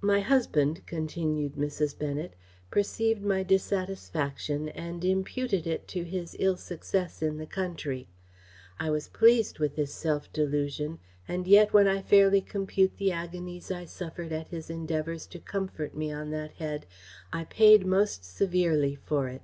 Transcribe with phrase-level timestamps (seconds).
[0.00, 1.98] "My husband," continued Mrs.
[1.98, 2.32] Bennet,
[2.70, 8.08] "perceived my dissatisfaction, and imputed it to his ill success in the country.
[8.80, 13.70] I was pleased with this self delusion, and yet, when I fairly compute the agonies
[13.70, 16.86] I suffered at his endeavours to comfort me on that head,
[17.30, 19.42] I paid most severely for it.